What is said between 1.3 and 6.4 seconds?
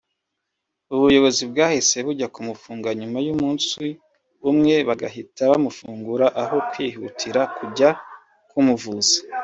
bwahise bujya kumufunga nyuma y’umunsi umwe bugahita bumufungura